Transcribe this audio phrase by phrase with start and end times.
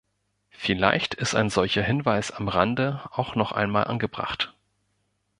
[0.49, 4.51] Vielleicht ist ein solcher Hinweis am Rande auch noch einmal angebracht.